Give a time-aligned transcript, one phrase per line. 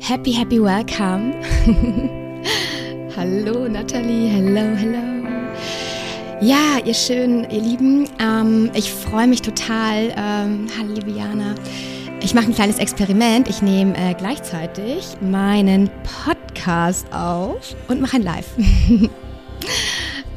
[0.00, 1.32] Happy, happy welcome.
[3.16, 5.26] hallo Nathalie, hello, hello.
[6.40, 10.12] Ja, ihr Schönen, ihr Lieben, ähm, ich freue mich total.
[10.16, 11.54] Ähm, hallo liebe Jana.
[12.20, 13.48] Ich mache ein kleines Experiment.
[13.48, 15.90] Ich nehme äh, gleichzeitig meinen
[16.24, 18.48] Podcast auf und mache ein Live.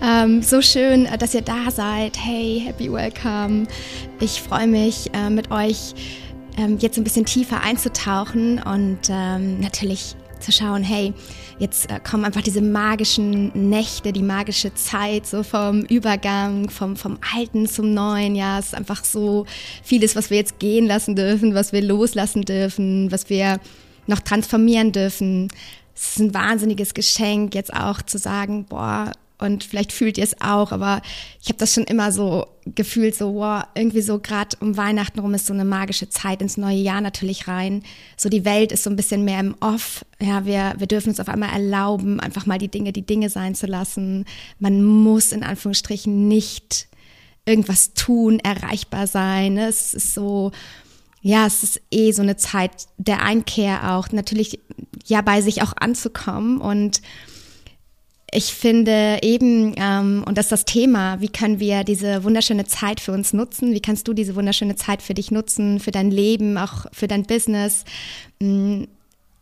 [0.01, 2.17] ähm, so schön, äh, dass ihr da seid.
[2.17, 3.67] Hey, happy welcome.
[4.19, 5.93] Ich freue mich äh, mit euch
[6.59, 11.13] ähm, jetzt ein bisschen tiefer einzutauchen und ähm, natürlich zu schauen, hey,
[11.57, 17.17] jetzt äh, kommen einfach diese magischen Nächte, die magische Zeit, so vom Übergang, vom, vom
[17.35, 18.35] Alten zum Neuen.
[18.35, 19.45] Ja, es ist einfach so
[19.83, 23.59] vieles, was wir jetzt gehen lassen dürfen, was wir loslassen dürfen, was wir
[24.07, 25.49] noch transformieren dürfen.
[25.95, 30.41] Es ist ein wahnsinniges Geschenk, jetzt auch zu sagen, boah, und vielleicht fühlt ihr es
[30.41, 31.01] auch, aber
[31.41, 35.33] ich habe das schon immer so gefühlt, so wow, irgendwie so gerade um Weihnachten rum
[35.33, 37.83] ist so eine magische Zeit ins neue Jahr natürlich rein.
[38.17, 40.05] So die Welt ist so ein bisschen mehr im Off.
[40.21, 43.55] Ja, wir, wir dürfen uns auf einmal erlauben, einfach mal die Dinge, die Dinge sein
[43.55, 44.25] zu lassen.
[44.59, 46.87] Man muss in Anführungsstrichen nicht
[47.45, 49.53] irgendwas tun, erreichbar sein.
[49.53, 49.67] Ne?
[49.67, 50.51] Es ist so,
[51.21, 54.59] ja, es ist eh so eine Zeit der Einkehr auch, natürlich
[55.05, 57.01] ja bei sich auch anzukommen und
[58.31, 62.99] ich finde eben, ähm, und das ist das Thema, wie können wir diese wunderschöne Zeit
[62.99, 63.73] für uns nutzen?
[63.73, 67.23] Wie kannst du diese wunderschöne Zeit für dich nutzen, für dein Leben, auch für dein
[67.23, 67.85] Business?
[68.39, 68.83] Mm,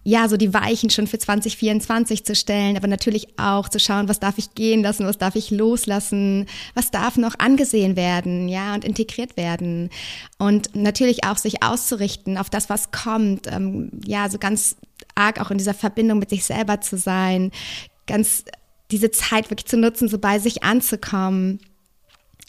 [0.03, 4.21] ja, so die Weichen schon für 2024 zu stellen, aber natürlich auch zu schauen, was
[4.21, 8.85] darf ich gehen lassen, was darf ich loslassen, was darf noch angesehen werden, ja, und
[8.85, 9.89] integriert werden.
[10.37, 14.77] Und natürlich auch sich auszurichten auf das, was kommt, ähm, ja, so ganz
[15.15, 17.51] arg auch in dieser Verbindung mit sich selber zu sein,
[18.05, 18.45] ganz
[18.91, 21.59] diese Zeit wirklich zu nutzen, so bei sich anzukommen,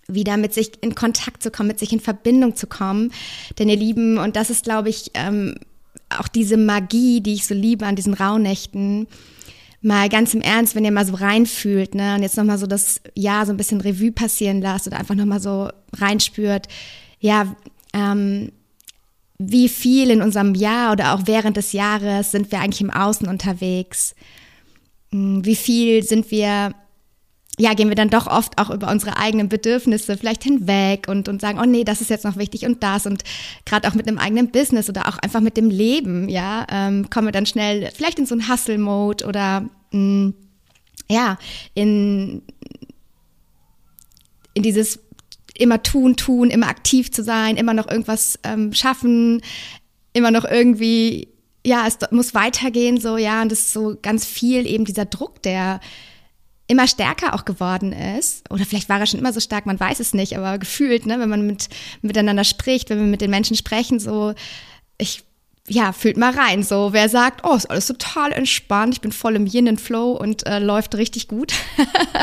[0.06, 3.12] wieder mit sich in Kontakt zu kommen, mit sich in Verbindung zu kommen.
[3.58, 5.56] Denn ihr Lieben, und das ist, glaube ich, ähm,
[6.08, 9.06] auch diese Magie, die ich so liebe an diesen Rauhnächten,
[9.80, 13.00] mal ganz im Ernst, wenn ihr mal so reinfühlt, ne, und jetzt nochmal so das
[13.14, 16.66] Jahr so ein bisschen Revue passieren lasst oder einfach nochmal so reinspürt,
[17.20, 17.54] ja,
[17.92, 18.50] ähm,
[19.38, 23.28] wie viel in unserem Jahr oder auch während des Jahres sind wir eigentlich im Außen
[23.28, 24.16] unterwegs?
[25.12, 26.74] Hm, wie viel sind wir,
[27.58, 31.40] ja, gehen wir dann doch oft auch über unsere eigenen Bedürfnisse vielleicht hinweg und, und
[31.40, 33.24] sagen, oh nee, das ist jetzt noch wichtig und das und
[33.64, 37.28] gerade auch mit einem eigenen Business oder auch einfach mit dem Leben, ja, ähm, kommen
[37.28, 40.34] wir dann schnell vielleicht in so einen Hustle-Mode oder mh, hm,
[41.10, 41.38] ja,
[41.74, 42.42] in,
[44.52, 45.00] in dieses
[45.58, 49.42] immer tun, tun, immer aktiv zu sein, immer noch irgendwas ähm, schaffen,
[50.12, 51.28] immer noch irgendwie
[51.66, 55.42] ja, es muss weitergehen, so, ja, und das ist so ganz viel eben dieser Druck,
[55.42, 55.80] der
[56.68, 58.48] immer stärker auch geworden ist.
[58.50, 61.18] Oder vielleicht war er schon immer so stark, man weiß es nicht, aber gefühlt, ne,
[61.18, 61.68] wenn man mit,
[62.02, 64.34] miteinander spricht, wenn wir mit den Menschen sprechen, so,
[64.98, 65.24] ich
[65.68, 66.62] ja, fühlt mal rein.
[66.62, 70.12] So, wer sagt, oh, ist alles total entspannt, ich bin voll im Yin and Flow
[70.12, 71.52] und äh, läuft richtig gut.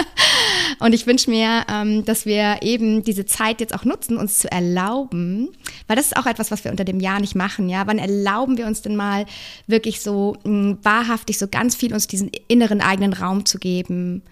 [0.80, 4.52] und ich wünsche mir, ähm, dass wir eben diese Zeit jetzt auch nutzen, uns zu
[4.52, 5.50] erlauben,
[5.88, 7.70] weil das ist auch etwas, was wir unter dem Jahr nicht machen.
[7.70, 9.26] Ja, wann erlauben wir uns denn mal
[9.68, 14.24] wirklich so mh, hm, wahrhaftig, so ganz viel uns diesen inneren eigenen Raum zu geben,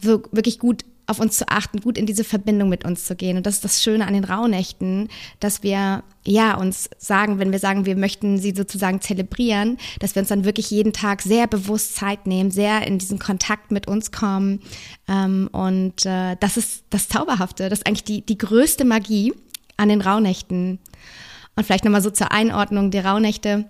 [0.00, 3.36] so wirklich gut auf uns zu achten, gut in diese Verbindung mit uns zu gehen.
[3.36, 5.08] Und das ist das Schöne an den Rauhnächten,
[5.40, 10.20] dass wir ja uns sagen, wenn wir sagen, wir möchten sie sozusagen zelebrieren, dass wir
[10.20, 14.12] uns dann wirklich jeden Tag sehr bewusst Zeit nehmen, sehr in diesen Kontakt mit uns
[14.12, 14.60] kommen.
[15.08, 19.34] Ähm, und äh, das ist das Zauberhafte, das ist eigentlich die, die größte Magie
[19.76, 20.78] an den Rauhnächten.
[21.56, 23.66] Und vielleicht nochmal so zur Einordnung der Rauhnächte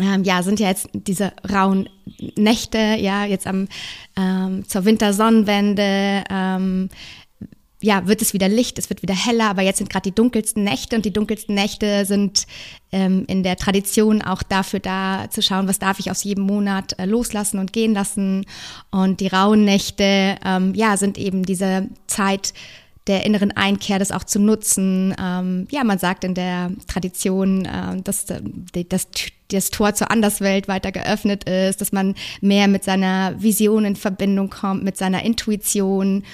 [0.00, 1.88] ähm, ja, sind ja jetzt diese rauen
[2.36, 3.68] Nächte, ja, jetzt am
[4.16, 6.88] ähm, zur Wintersonnenwende, ähm,
[7.82, 10.62] ja, wird es wieder Licht, es wird wieder heller, aber jetzt sind gerade die dunkelsten
[10.62, 12.46] Nächte und die dunkelsten Nächte sind
[12.92, 16.98] ähm, in der Tradition auch dafür da zu schauen, was darf ich aus jedem Monat
[16.98, 18.46] äh, loslassen und gehen lassen.
[18.90, 22.54] Und die rauen Nächte, ähm, ja, sind eben diese Zeit
[23.06, 25.14] der inneren Einkehr, das auch zu nutzen.
[25.20, 28.26] Ähm, ja, man sagt in der Tradition, äh, dass
[28.88, 29.08] das,
[29.48, 34.50] das Tor zur Anderswelt weiter geöffnet ist, dass man mehr mit seiner Vision in Verbindung
[34.50, 36.24] kommt, mit seiner Intuition.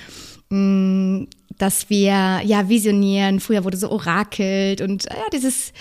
[0.50, 1.24] Mm,
[1.58, 5.72] dass wir ja visionieren, früher wurde so orakelt und ja, dieses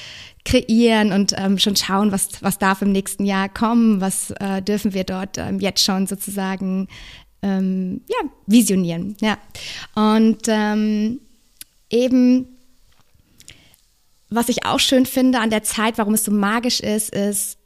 [0.43, 4.93] kreieren und ähm, schon schauen, was, was darf im nächsten Jahr kommen, was äh, dürfen
[4.93, 6.87] wir dort ähm, jetzt schon sozusagen
[7.47, 9.15] ähm, ja, visionieren.
[9.21, 9.37] Ja.
[9.95, 11.19] Und ähm,
[11.89, 12.47] eben,
[14.29, 17.57] was ich auch schön finde an der Zeit, warum es so magisch ist, ist,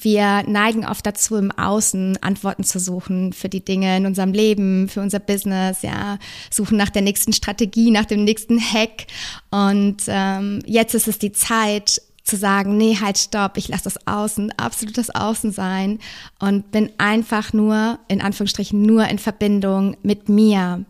[0.00, 4.88] wir neigen oft dazu, im Außen Antworten zu suchen für die Dinge in unserem Leben,
[4.88, 6.18] für unser Business, ja,
[6.50, 9.06] suchen nach der nächsten Strategie, nach dem nächsten Hack.
[9.50, 14.06] Und ähm, jetzt ist es die Zeit, zu sagen, nee, halt, stopp, ich lasse das
[14.06, 15.98] Außen, absolut das Außen sein
[16.38, 20.84] und bin einfach nur, in Anführungsstrichen, nur in Verbindung mit mir.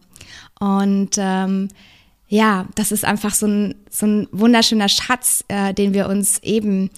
[0.59, 1.69] Und ähm,
[2.29, 6.91] ja, das ist einfach so ein, so ein wunderschöner Schatz, äh, den wir uns eben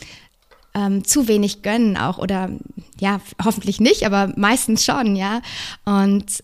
[0.74, 2.50] ähm, zu wenig gönnen auch oder
[2.98, 5.42] ja, hoffentlich nicht, aber meistens schon, ja.
[5.84, 6.42] Und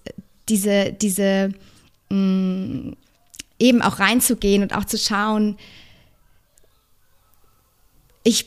[0.49, 1.53] diese, diese
[2.11, 2.97] mh, mm,
[3.59, 5.57] eben auch reinzugehen und auch zu schauen,
[8.27, 8.47] ich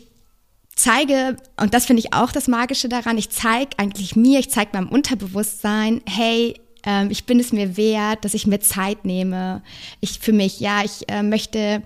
[0.75, 4.71] zeige, und das finde ich auch das Magische daran, ich zeige eigentlich mir, ich zeige
[4.73, 9.61] meinem Unterbewusstsein, hey, ähm, ich bin es mir wert, dass ich mir Zeit nehme.
[10.01, 11.81] Ich für mich, ja, ich äh, möchte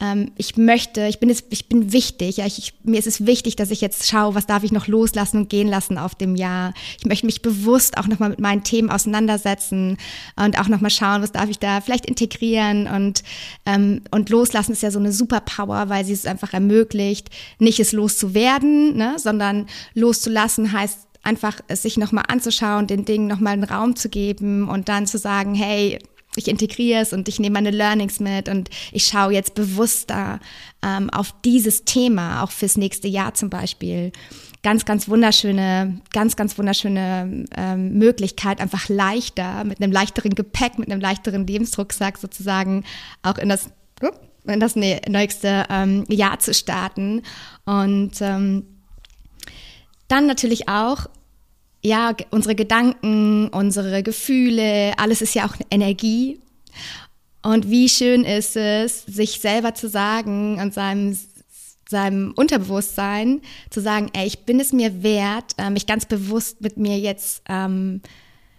[0.00, 3.26] ähm, ich möchte, ich bin, es, ich bin wichtig, ja, ich, ich, mir ist es
[3.26, 6.34] wichtig, dass ich jetzt schaue, was darf ich noch loslassen und gehen lassen auf dem
[6.34, 6.74] Jahr.
[6.98, 9.96] Ich möchte mich bewusst auch nochmal mit meinen Themen auseinandersetzen
[10.36, 13.22] und auch nochmal schauen, was darf ich da vielleicht integrieren und,
[13.66, 17.92] ähm, und loslassen ist ja so eine Superpower, weil sie es einfach ermöglicht, nicht es
[17.92, 23.96] loszuwerden, ne, sondern loszulassen heißt einfach es sich nochmal anzuschauen, den Dingen nochmal einen Raum
[23.96, 25.98] zu geben und dann zu sagen, hey,
[26.36, 30.40] ich integriere es und ich nehme meine Learnings mit und ich schaue jetzt bewusster
[30.82, 34.12] ähm, auf dieses Thema, auch fürs nächste Jahr zum Beispiel.
[34.62, 40.90] Ganz, ganz wunderschöne, ganz, ganz wunderschöne ähm, Möglichkeit, einfach leichter, mit einem leichteren Gepäck, mit
[40.90, 42.84] einem leichteren Lebensrucksack sozusagen
[43.22, 43.68] auch in das,
[44.46, 47.22] in das nächste ähm, Jahr zu starten.
[47.66, 48.64] Und ähm,
[50.08, 51.08] dann natürlich auch
[51.84, 56.40] ja, unsere Gedanken, unsere Gefühle, alles ist ja auch Energie.
[57.42, 61.16] Und wie schön ist es, sich selber zu sagen und seinem,
[61.86, 66.78] seinem Unterbewusstsein zu sagen, ey, ich bin es mir wert, äh, mich ganz bewusst mit
[66.78, 68.00] mir jetzt ähm,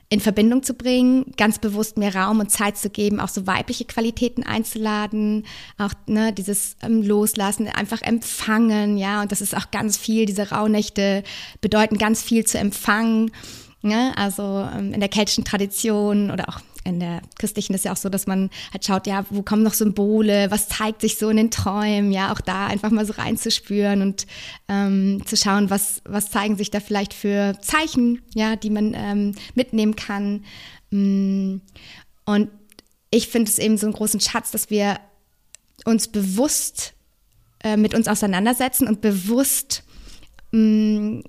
[0.10, 3.86] in Verbindung zu bringen, ganz bewusst mir Raum und Zeit zu geben, auch so weibliche
[3.86, 5.46] Qualitäten einzuladen,
[5.78, 10.52] auch ne, dieses ähm, Loslassen, einfach empfangen, ja, und das ist auch ganz viel, diese
[10.52, 11.24] Rauhnächte
[11.60, 13.32] bedeuten ganz viel zu empfangen,
[13.82, 17.98] ne, also ähm, in der keltischen Tradition oder auch in der christlichen ist ja auch
[17.98, 21.38] so, dass man halt schaut, ja, wo kommen noch Symbole, was zeigt sich so in
[21.38, 24.28] den Träumen, ja, auch da einfach mal so reinzuspüren und
[24.70, 29.34] ähm, zu schauen, was, was zeigen sich da vielleicht für Zeichen, ja, die man ähm,
[29.56, 30.46] mitnehmen kann.
[30.92, 31.58] Mm,
[32.26, 32.50] und
[33.10, 35.00] ich finde es eben so einen großen Schatz, dass wir
[35.86, 36.94] uns bewusst
[37.64, 39.84] äh, mit uns auseinandersetzen und bewusst
[40.52, 41.24] mh, mm,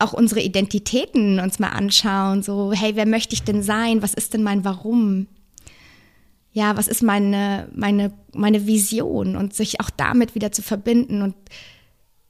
[0.00, 4.02] auch unsere Identitäten uns mal anschauen, so, hey, wer möchte ich denn sein?
[4.02, 5.26] Was ist denn mein Warum?
[6.52, 9.36] Ja, was ist meine, meine, meine Vision?
[9.36, 11.34] Und sich auch damit wieder zu verbinden und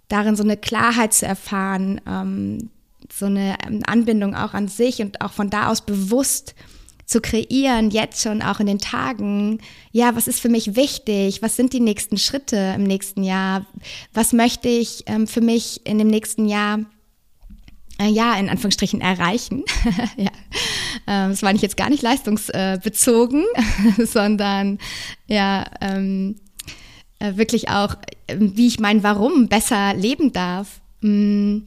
[0.09, 2.71] darin so eine Klarheit zu erfahren, ähm,
[3.13, 3.57] so eine
[3.87, 6.55] Anbindung auch an sich und auch von da aus bewusst
[7.07, 9.59] zu kreieren, jetzt schon auch in den Tagen,
[9.91, 11.43] ja, was ist für mich wichtig?
[11.43, 13.67] Was sind die nächsten Schritte im nächsten Jahr?
[14.15, 16.85] Was möchte ich ähm, für mich in dem nächsten Jahr
[18.09, 19.65] ja, in Anführungsstrichen erreichen.
[20.17, 20.31] ja.
[21.07, 23.45] Ähm, das war nicht jetzt gar nicht leistungsbezogen,
[24.05, 24.79] sondern
[25.27, 26.37] ja, ähm,
[27.19, 27.97] äh, wirklich auch,
[28.29, 30.81] ähm, wie ich mein Warum besser leben darf.
[31.01, 31.59] Mm,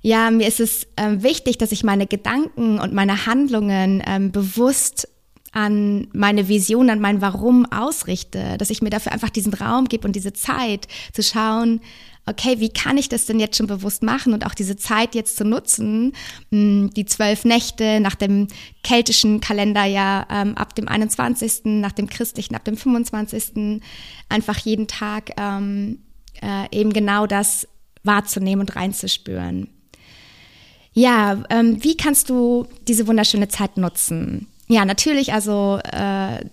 [0.00, 5.08] ja, mir ist es ähm, wichtig, dass ich meine Gedanken und meine Handlungen ähm, bewusst
[5.52, 10.06] an meine Vision, an mein Warum ausrichte, dass ich mir dafür einfach diesen Raum gebe
[10.06, 11.80] und diese Zeit zu schauen,
[12.26, 15.36] okay, wie kann ich das denn jetzt schon bewusst machen und auch diese Zeit jetzt
[15.36, 16.12] zu nutzen,
[16.50, 18.48] hm, die zwölf Nächte nach dem
[18.82, 23.82] keltischen Kalenderjahr ähm, ab dem 21., nach dem christlichen ab dem 25.,
[24.28, 25.98] einfach jeden Tag ähm,
[26.40, 27.66] äh, eben genau das
[28.04, 29.68] wahrzunehmen und reinzuspüren.
[30.92, 34.46] Ja, ähm, wie kannst du diese wunderschöne Zeit nutzen?
[34.68, 36.44] Ja, natürlich, also äh,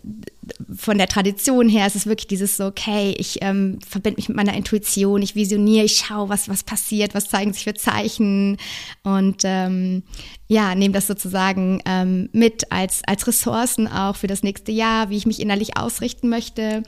[0.75, 4.35] von der Tradition her ist es wirklich dieses so, okay, ich ähm, verbinde mich mit
[4.35, 8.57] meiner Intuition, ich visioniere, ich schaue, was, was passiert, was zeigen sich für Zeichen
[9.03, 10.03] und ähm,
[10.47, 15.17] ja, nehme das sozusagen ähm, mit als, als Ressourcen auch für das nächste Jahr, wie
[15.17, 16.83] ich mich innerlich ausrichten möchte.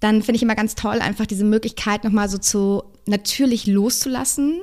[0.00, 4.60] Dann finde ich immer ganz toll, einfach diese Möglichkeit nochmal so zu natürlich loszulassen.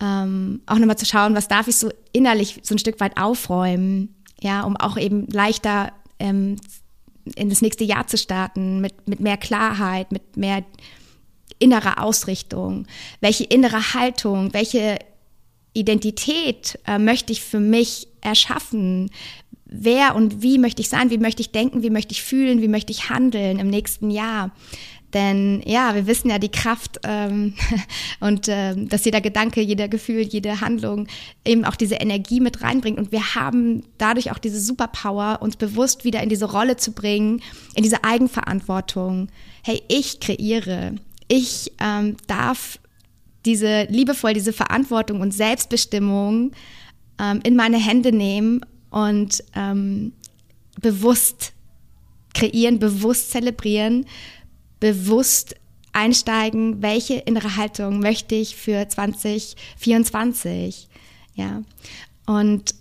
[0.00, 4.14] Ähm, auch nochmal zu schauen, was darf ich so innerlich so ein Stück weit aufräumen
[4.40, 6.56] ja, um auch eben leichter ähm,
[7.36, 10.64] in das nächste Jahr zu starten, mit, mit mehr Klarheit, mit mehr
[11.58, 12.86] innerer Ausrichtung.
[13.20, 14.98] Welche innere Haltung, welche
[15.72, 19.10] Identität äh, möchte ich für mich erschaffen?
[19.64, 21.10] Wer und wie möchte ich sein?
[21.10, 21.82] Wie möchte ich denken?
[21.82, 22.62] Wie möchte ich fühlen?
[22.62, 24.50] Wie möchte ich handeln im nächsten Jahr?
[25.14, 27.54] Denn ja, wir wissen ja die Kraft ähm,
[28.20, 31.06] und ähm, dass jeder Gedanke, jeder Gefühl, jede Handlung
[31.44, 32.98] eben auch diese Energie mit reinbringt.
[32.98, 37.40] Und wir haben dadurch auch diese Superpower, uns bewusst wieder in diese Rolle zu bringen,
[37.74, 39.28] in diese Eigenverantwortung.
[39.62, 40.94] Hey, ich kreiere.
[41.28, 42.78] ich ähm, darf
[43.44, 46.52] diese liebevoll, diese Verantwortung und Selbstbestimmung
[47.18, 48.60] ähm, in meine Hände nehmen
[48.90, 50.12] und ähm,
[50.80, 51.52] bewusst
[52.34, 54.06] kreieren, bewusst zelebrieren,
[54.80, 55.54] bewusst
[55.92, 60.88] einsteigen, welche innere Haltung möchte ich für 2024.
[61.34, 61.62] Ja.
[62.26, 62.74] Und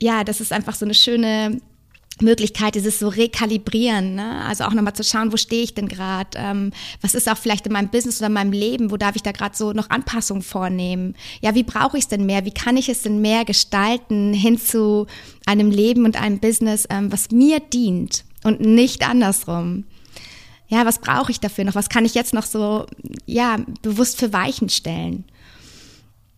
[0.00, 1.60] ja, das ist einfach so eine schöne
[2.20, 4.44] Möglichkeit, dieses so rekalibrieren, ne?
[4.44, 7.66] also auch nochmal zu schauen, wo stehe ich denn gerade, ähm, was ist auch vielleicht
[7.66, 10.42] in meinem Business oder in meinem Leben, wo darf ich da gerade so noch Anpassungen
[10.42, 11.14] vornehmen?
[11.40, 12.44] Ja, wie brauche ich es denn mehr?
[12.44, 15.06] Wie kann ich es denn mehr gestalten hin zu
[15.46, 19.84] einem Leben und einem Business, ähm, was mir dient und nicht andersrum?
[20.68, 21.74] Ja, was brauche ich dafür noch?
[21.74, 22.86] Was kann ich jetzt noch so,
[23.26, 25.24] ja, bewusst für Weichen stellen?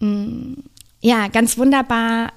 [0.01, 0.55] Mm,
[1.01, 2.33] ja, ganz wunderbar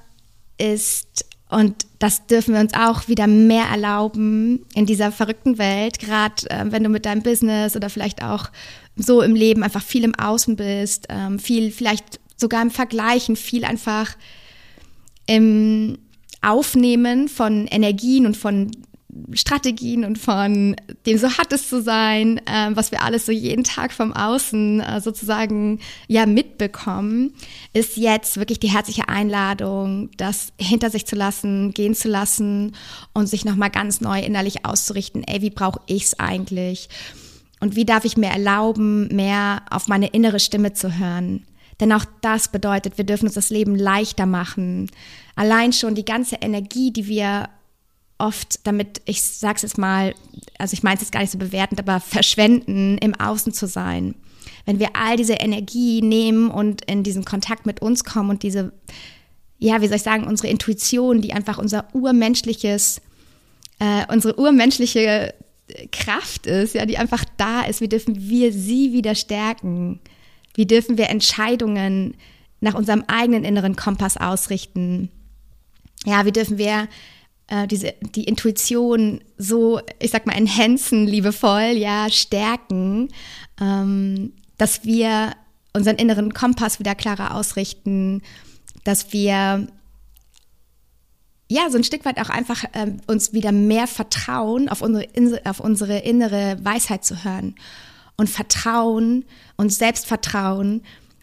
[0.57, 6.49] ist und das dürfen wir uns auch wieder mehr erlauben in dieser verrückten Welt, gerade
[6.49, 8.49] äh, wenn du mit deinem Business oder vielleicht auch
[8.95, 13.65] so im Leben einfach viel im Außen bist, ähm, viel vielleicht sogar im Vergleichen, viel
[13.65, 14.15] einfach
[15.27, 15.99] im
[16.41, 18.71] Aufnehmen von Energien und von
[19.33, 23.91] Strategien und von dem so hat zu sein, äh, was wir alles so jeden Tag
[23.91, 27.33] vom Außen äh, sozusagen ja mitbekommen,
[27.73, 32.75] ist jetzt wirklich die herzliche Einladung, das hinter sich zu lassen, gehen zu lassen
[33.13, 36.89] und sich nochmal ganz neu innerlich auszurichten, ey, wie brauche ich es eigentlich?
[37.59, 41.45] Und wie darf ich mir erlauben, mehr auf meine innere Stimme zu hören?
[41.79, 44.89] Denn auch das bedeutet, wir dürfen uns das Leben leichter machen.
[45.35, 47.49] Allein schon die ganze Energie, die wir
[48.23, 50.15] oft damit, ich sag's jetzt mal,
[50.57, 54.15] also ich meine es jetzt gar nicht so bewertend, aber verschwenden, im Außen zu sein.
[54.65, 58.71] Wenn wir all diese Energie nehmen und in diesen Kontakt mit uns kommen und diese,
[59.59, 63.01] ja, wie soll ich sagen, unsere Intuition, die einfach unser urmenschliches,
[63.79, 65.33] äh, unsere urmenschliche
[65.91, 69.99] Kraft ist, ja, die einfach da ist, wie dürfen wir sie wieder stärken?
[70.53, 72.15] Wie dürfen wir Entscheidungen
[72.61, 75.09] nach unserem eigenen inneren Kompass ausrichten?
[76.05, 76.87] Ja, wie dürfen wir
[77.47, 83.09] äh, diese, die Intuition so, ich sag mal, enhancen, liebevoll, ja, stärken,
[83.59, 85.33] ähm, dass wir
[85.73, 88.21] unseren inneren Kompass wieder klarer ausrichten,
[88.83, 89.67] dass wir
[91.49, 95.07] ja, so ein Stück weit auch einfach ähm, uns wieder mehr vertrauen, auf unsere,
[95.45, 97.55] auf unsere innere Weisheit zu hören.
[98.17, 100.81] Und Vertrauen und Selbstvertrauen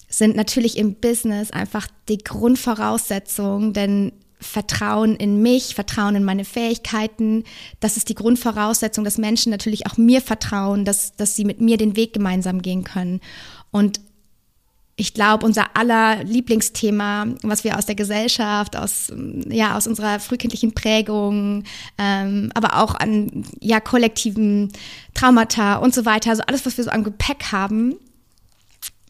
[0.09, 7.44] sind natürlich im Business einfach die Grundvoraussetzung, denn Vertrauen in mich, Vertrauen in meine Fähigkeiten.
[7.78, 11.76] Das ist die Grundvoraussetzung, dass Menschen natürlich auch mir vertrauen, dass, dass sie mit mir
[11.76, 13.20] den Weg gemeinsam gehen können.
[13.70, 14.00] Und
[15.00, 19.11] ich glaube, unser aller Lieblingsthema, was wir aus der Gesellschaft, aus,
[19.49, 21.64] ja, aus unserer frühkindlichen Prägung,
[21.97, 24.70] ähm, aber auch an ja, kollektiven
[25.14, 27.94] Traumata und so weiter, also alles, was wir so an Gepäck haben,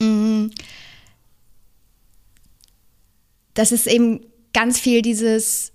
[0.01, 0.51] mh, mm,
[3.55, 4.21] das ist eben
[4.53, 5.73] ganz viel dieses,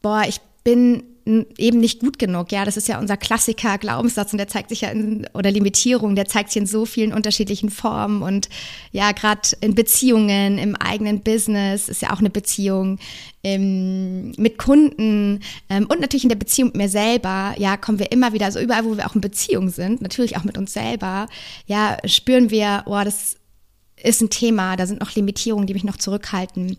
[0.00, 2.50] boah, ich bin eben nicht gut genug.
[2.52, 6.16] Ja, das ist ja unser Klassiker Glaubenssatz und der zeigt sich ja in, oder Limitierung,
[6.16, 8.48] der zeigt sich in so vielen unterschiedlichen Formen und
[8.90, 12.98] ja, gerade in Beziehungen, im eigenen Business ist ja auch eine Beziehung
[13.42, 17.54] im, mit Kunden ähm, und natürlich in der Beziehung mit mir selber.
[17.56, 20.44] Ja, kommen wir immer wieder, also überall, wo wir auch in Beziehung sind, natürlich auch
[20.44, 21.28] mit uns selber,
[21.66, 23.36] ja, spüren wir, oh, das
[24.02, 26.76] ist ein Thema, da sind noch Limitierungen, die mich noch zurückhalten.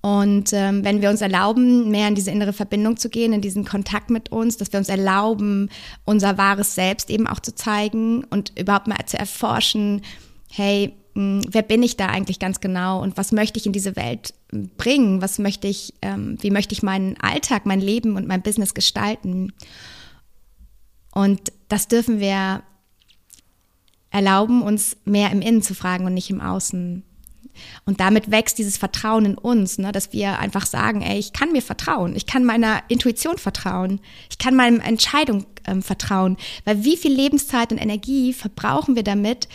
[0.00, 3.64] Und ähm, wenn wir uns erlauben, mehr in diese innere Verbindung zu gehen, in diesen
[3.64, 5.70] Kontakt mit uns, dass wir uns erlauben,
[6.04, 10.02] unser wahres Selbst eben auch zu zeigen und überhaupt mal zu erforschen,
[10.50, 13.72] hey, mh, hm, wer bin ich da eigentlich ganz genau und was möchte ich in
[13.72, 15.20] diese Welt hm, bringen?
[15.20, 19.52] Was möchte ich, ähm, wie möchte ich meinen Alltag, mein Leben und mein Business gestalten?
[21.12, 22.62] Und das dürfen wir
[24.10, 27.02] erlauben, uns mehr im Innen zu fragen und nicht im Außen.
[27.84, 31.52] Und damit wächst dieses Vertrauen in uns, ne, dass wir einfach sagen, ey, ich kann
[31.52, 34.00] mir vertrauen, ich kann meiner Intuition vertrauen,
[34.30, 36.36] ich kann meinem Entscheidung ähm, vertrauen.
[36.64, 39.48] Weil wie viel Lebenszeit und Energie verbrauchen wir damit,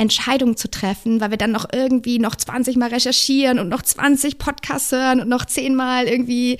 [0.00, 4.38] Entscheidungen zu treffen, weil wir dann noch irgendwie noch 20 Mal recherchieren und noch 20
[4.38, 6.56] Podcasts hören und noch 10 Mal irgendwie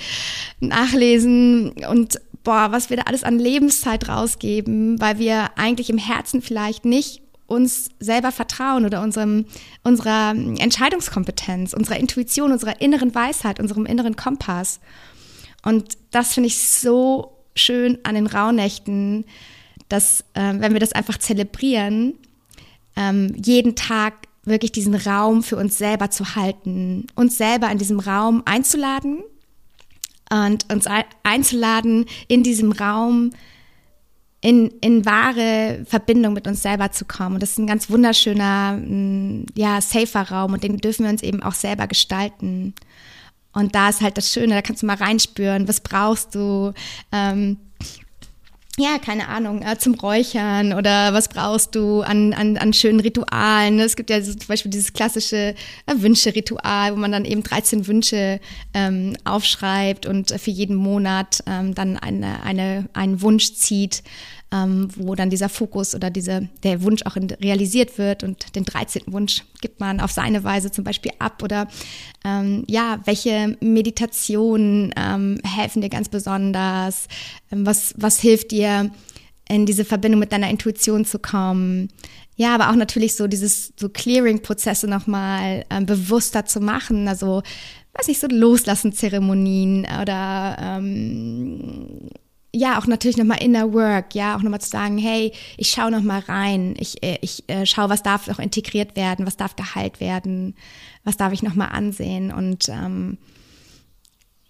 [0.60, 6.42] nachlesen und boah, was wir da alles an Lebenszeit rausgeben, weil wir eigentlich im Herzen
[6.42, 7.19] vielleicht nicht
[7.50, 9.46] uns selber vertrauen oder unserem,
[9.82, 14.80] unserer Entscheidungskompetenz, unserer Intuition, unserer inneren Weisheit, unserem inneren Kompass.
[15.62, 19.24] Und das finde ich so schön an den Rauhnächten,
[19.88, 22.14] dass, äh, wenn wir das einfach zelebrieren,
[22.96, 24.14] ähm, jeden Tag
[24.44, 29.22] wirklich diesen Raum für uns selber zu halten, uns selber in diesem Raum einzuladen
[30.30, 30.86] und uns
[31.24, 33.32] einzuladen, in diesem Raum
[34.40, 37.34] in, in wahre Verbindung mit uns selber zu kommen.
[37.34, 41.22] Und das ist ein ganz wunderschöner, mm, ja, safer Raum und den dürfen wir uns
[41.22, 42.74] eben auch selber gestalten.
[43.52, 46.72] Und da ist halt das Schöne, da kannst du mal reinspüren, was brauchst du,
[47.12, 47.58] ähm,
[48.80, 53.78] ja, keine Ahnung, äh, zum Räuchern oder was brauchst du an, an, an schönen Ritualen.
[53.78, 55.54] Es gibt ja so zum Beispiel dieses klassische
[55.86, 58.40] äh, Wünsche-Ritual, wo man dann eben 13 Wünsche
[58.72, 64.02] ähm, aufschreibt und für jeden Monat ähm, dann eine, eine, einen Wunsch zieht
[64.52, 68.64] ähm, wo dann dieser Fokus oder diese, der Wunsch auch in, realisiert wird und den
[68.64, 69.02] 13.
[69.06, 71.68] Wunsch gibt man auf seine Weise zum Beispiel ab oder
[72.24, 77.06] ähm, ja, welche Meditationen ähm, helfen dir ganz besonders,
[77.52, 78.90] ähm, was, was hilft dir
[79.48, 81.88] in diese Verbindung mit deiner Intuition zu kommen.
[82.36, 87.06] Ja, aber auch natürlich so dieses so Clearing-Prozesse nochmal ähm, bewusster zu machen.
[87.08, 87.42] Also,
[87.94, 92.08] weiß nicht, so Loslassen-Zeremonien oder ähm,
[92.52, 96.20] ja, auch natürlich nochmal Inner Work, ja, auch nochmal zu sagen, hey, ich schaue nochmal
[96.20, 100.54] rein, ich, äh, ich äh, schaue, was darf noch integriert werden, was darf geheilt werden,
[101.04, 102.32] was darf ich nochmal ansehen.
[102.32, 103.18] Und ähm,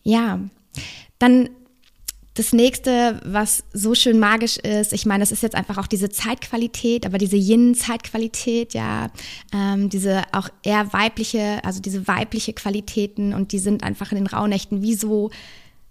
[0.02, 0.40] ja,
[1.19, 1.50] dann
[2.35, 6.09] das nächste, was so schön magisch ist, ich meine, das ist jetzt einfach auch diese
[6.09, 9.11] Zeitqualität, aber diese Yin-Zeitqualität, ja,
[9.52, 14.26] ähm, diese auch eher weibliche, also diese weibliche Qualitäten und die sind einfach in den
[14.26, 15.30] Rauhnächten wie so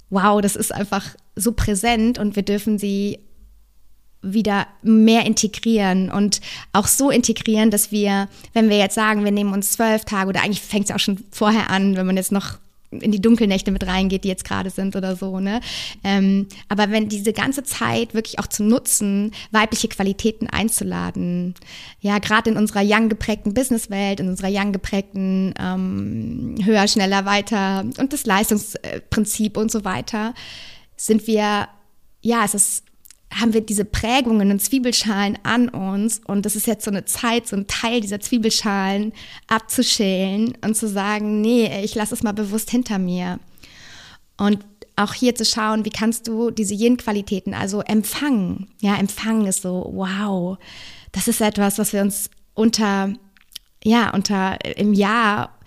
[0.10, 3.20] wow, das ist einfach so präsent und wir dürfen sie
[4.22, 6.42] wieder mehr integrieren und
[6.74, 10.42] auch so integrieren, dass wir, wenn wir jetzt sagen, wir nehmen uns zwölf Tage oder
[10.42, 12.58] eigentlich fängt es auch schon vorher an, wenn man jetzt noch
[12.91, 15.62] in die Dunkelnächte mit reingeht, die jetzt gerade sind oder so, ne?
[16.03, 21.53] Ähm, aber wenn diese ganze Zeit wirklich auch zu nutzen, weibliche Qualitäten einzuladen,
[22.00, 27.86] ja, gerade in unserer young geprägten Businesswelt, in unserer young geprägten ähm, höher, schneller, weiter
[27.98, 30.34] und das Leistungsprinzip und so weiter,
[30.96, 31.67] sind wir,
[32.22, 32.84] ja, es ist
[33.32, 37.48] haben wir diese Prägungen und Zwiebelschalen an uns und das ist jetzt so eine Zeit,
[37.48, 39.14] so ein Teil dieser Zwiebelschalen
[39.48, 43.40] abzuschälen und zu sagen, nee, ich lasse es mal bewusst hinter mir.
[44.38, 48.68] Und auch hier zu schauen, wie kannst du diese Yin-Qualitäten, also empfangen.
[48.82, 50.58] Ja, empfangen ist so, wow,
[51.12, 53.13] das ist etwas, was wir uns unter,
[53.84, 55.58] ja, unter im Jahr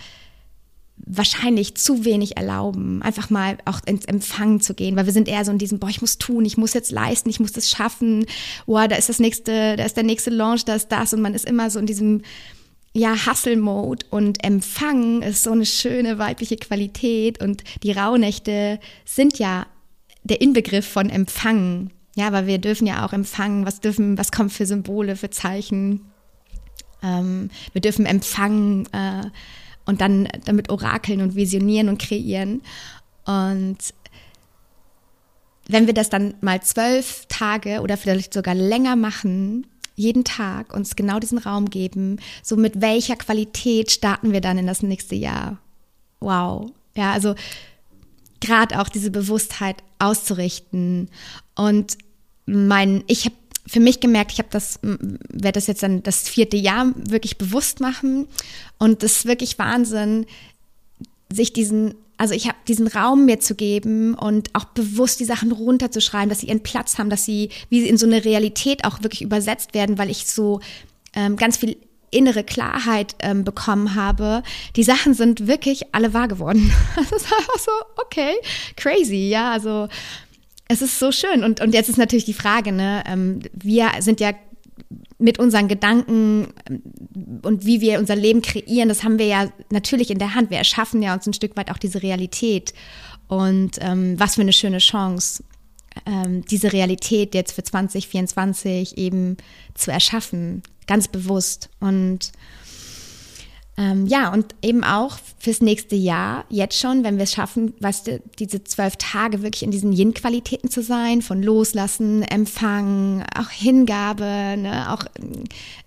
[0.97, 5.45] wahrscheinlich zu wenig erlauben, einfach mal auch ins Empfangen zu gehen, weil wir sind eher
[5.45, 8.27] so in diesem, boah, ich muss tun, ich muss jetzt leisten, ich muss das schaffen,
[8.67, 11.35] boah, da ist das nächste, da ist der nächste Launch, da ist das und man
[11.35, 12.23] ist immer so in diesem,
[12.95, 19.67] ja, Hustle-Mode und Empfangen ist so eine schöne weibliche Qualität und die Rauhnächte sind ja
[20.25, 21.91] der Inbegriff von Empfangen.
[22.15, 26.13] Ja, aber wir dürfen ja auch empfangen, was dürfen, was kommt für Symbole, für Zeichen.
[27.03, 29.31] Ähm, wir dürfen empfangen, äh,
[29.85, 32.63] und dann damit orakeln und visionieren und kreieren.
[33.25, 33.79] Und
[35.69, 40.97] wenn wir das dann mal zwölf Tage oder vielleicht sogar länger machen, jeden Tag uns
[40.97, 45.59] genau diesen Raum geben, so mit welcher Qualität starten wir dann in das nächste Jahr?
[46.21, 46.71] Wow.
[46.97, 47.35] Ja, also
[48.41, 51.09] gerade auch diese Bewusstheit auszurichten.
[51.55, 51.97] Und
[52.47, 56.57] mein, ich habe für mich gemerkt, ich habe das, werde das jetzt dann das vierte
[56.57, 58.27] Jahr wirklich bewusst machen.
[58.79, 60.27] Und das ist wirklich Wahnsinn,
[61.33, 65.53] sich diesen, also ich habe diesen Raum mir zu geben und auch bewusst die Sachen
[65.53, 69.03] runterzuschreiben, dass sie ihren Platz haben, dass sie wie sie in so eine Realität auch
[69.03, 70.61] wirklich übersetzt werden, weil ich so
[71.15, 71.77] ähm, ganz viel
[72.11, 74.43] innere Klarheit ähm, bekommen habe.
[74.77, 76.73] Die Sachen sind wirklich alle wahr geworden.
[76.97, 78.35] Das ist einfach so, okay,
[78.77, 79.89] crazy, ja, also
[80.73, 81.45] es ist so schön.
[81.45, 84.33] Und, und jetzt ist natürlich die Frage, ne, ähm, wir sind ja
[85.19, 90.11] mit unseren Gedanken ähm, und wie wir unser Leben kreieren, das haben wir ja natürlich
[90.11, 90.51] in der Hand.
[90.51, 92.75] Wir erschaffen ja uns ein Stück weit auch diese Realität.
[93.29, 95.45] Und ähm, was für eine schöne Chance,
[96.07, 99.37] ähm, diese Realität jetzt für 2024 eben
[99.75, 101.71] zu erschaffen, ganz bewusst.
[101.81, 102.33] Und
[103.79, 108.07] ähm, ja, und eben auch fürs nächste Jahr, jetzt schon, wenn wir es schaffen, weißt
[108.07, 114.25] du, diese zwölf Tage wirklich in diesen Yin-Qualitäten zu sein, von Loslassen, Empfangen, auch Hingabe,
[114.59, 115.05] ne, auch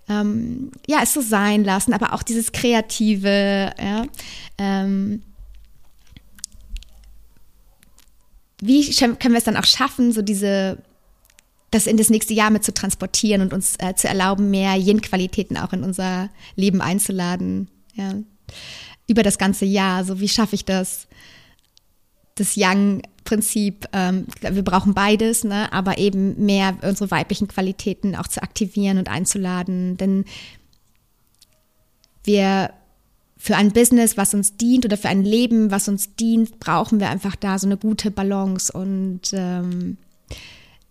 [0.08, 4.04] ähm, ja, es so sein lassen, aber auch dieses Kreative, ja.
[4.58, 5.22] Ähm,
[8.60, 10.78] wie können wir es dann auch schaffen, so diese
[11.70, 15.56] das in das nächste Jahr mit zu transportieren und uns äh, zu erlauben, mehr Yin-Qualitäten
[15.56, 18.14] auch in unser Leben einzuladen ja.
[19.08, 20.04] Über das ganze Jahr.
[20.04, 21.06] So, wie schaffe ich das?
[22.34, 25.72] Das Young-Prinzip, ähm, wir brauchen beides, ne?
[25.72, 29.96] aber eben mehr unsere weiblichen Qualitäten auch zu aktivieren und einzuladen.
[29.96, 30.24] Denn
[32.24, 32.70] wir
[33.38, 37.10] für ein Business, was uns dient oder für ein Leben, was uns dient, brauchen wir
[37.10, 39.98] einfach da so eine gute Balance und ähm,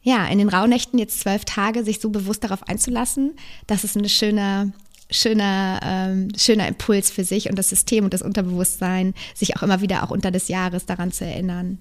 [0.02, 3.34] ja, in den Rauhnächten jetzt zwölf Tage sich so bewusst darauf einzulassen,
[3.66, 4.72] das ist eine schöne,
[5.10, 9.82] schöner, ähm, schöner Impuls für sich und das System und das Unterbewusstsein, sich auch immer
[9.82, 11.80] wieder auch unter des Jahres daran zu erinnern.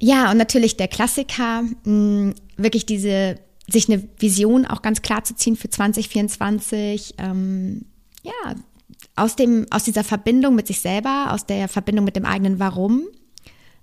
[0.00, 5.24] Ja, und natürlich der Klassiker, mh, hm, wirklich diese, sich eine Vision auch ganz klar
[5.24, 7.14] zu ziehen für 2024.
[7.18, 7.84] Ähm,
[8.22, 8.54] ja,
[9.16, 13.08] aus, dem, aus dieser Verbindung mit sich selber, aus der Verbindung mit dem eigenen Warum.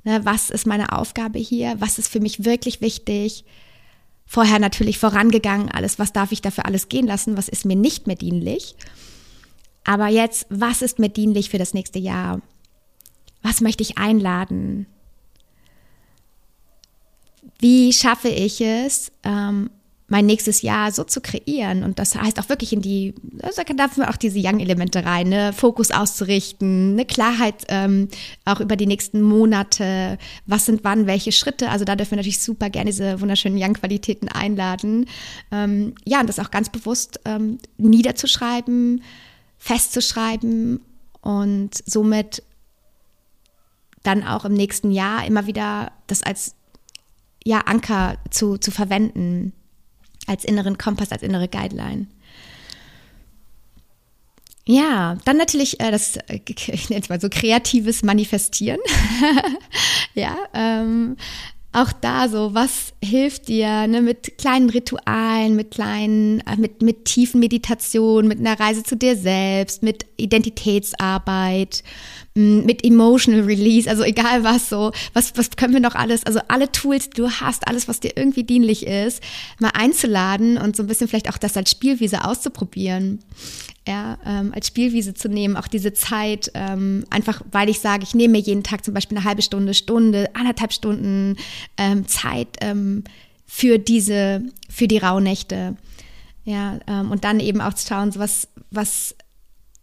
[0.04, 1.75] Ne, was ist meine Aufgabe hier?
[1.80, 3.43] Was ist für mich wirklich wichtig?
[4.25, 7.38] Vorher natürlich vorangegangen, alles, was darf ich dafür alles gehen lassen?
[7.38, 8.75] Was ist mir nicht mehr dienlich?
[9.83, 12.41] Aber jetzt, was ist mir dienlich für das nächste Jahr?
[13.43, 14.88] Was möchte ich einladen?
[17.59, 19.69] Wie schaffe ich es, ähm,
[20.07, 21.83] mein nächstes Jahr so zu kreieren.
[21.83, 25.29] Und das heißt auch wirklich in die, also da dürfen wir auch diese Young-Elemente rein,
[25.29, 25.51] ne?
[25.51, 28.09] Fokus auszurichten, eine Klarheit ähm,
[28.45, 31.69] auch über die nächsten Monate, was sind wann, welche Schritte.
[31.69, 35.07] Also da dürfen wir natürlich super gerne diese wunderschönen Young-Qualitäten einladen.
[35.51, 39.01] Ähm, ja, und das auch ganz bewusst ähm, niederzuschreiben,
[39.57, 40.81] festzuschreiben
[41.21, 42.43] und somit
[44.03, 46.53] dann auch im nächsten Jahr immer wieder das als
[47.43, 49.53] ja, Anker zu, zu verwenden
[50.27, 52.07] als inneren Kompass, als innere Guideline.
[54.67, 58.79] Ja, dann natürlich äh, das, äh, ich nenne es mal so kreatives Manifestieren.
[60.15, 61.17] ja, ähm,
[61.75, 67.05] auch da so, was hilft dir ne, mit kleinen Ritualen, mit kleinen, äh, mit, mit
[67.05, 71.83] tiefen Meditationen, mit einer Reise zu dir selbst, mit Identitätsarbeit,
[72.33, 76.71] mit Emotional Release, also egal was so, was, was können wir noch alles, also alle
[76.71, 79.21] Tools, die du hast, alles, was dir irgendwie dienlich ist,
[79.59, 83.19] mal einzuladen und so ein bisschen vielleicht auch das als Spielwiese auszuprobieren
[83.87, 88.15] ja, ähm, als Spielwiese zu nehmen, auch diese Zeit, ähm, einfach weil ich sage, ich
[88.15, 91.37] nehme mir jeden Tag zum Beispiel eine halbe Stunde, Stunde, anderthalb Stunden
[91.77, 93.03] ähm, Zeit ähm,
[93.45, 95.77] für diese, für die Rauhnächte.
[96.45, 99.15] Ja, ähm, und dann eben auch zu schauen, was, was,